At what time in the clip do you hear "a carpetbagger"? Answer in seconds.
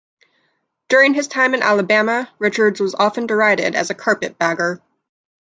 3.91-4.81